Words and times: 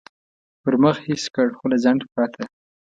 پر 0.61 0.73
مخ 0.83 0.95
حس 1.07 1.23
کړ، 1.35 1.47
خو 1.57 1.65
له 1.71 1.77
ځنډه 1.83 2.05
پرته. 2.13 2.43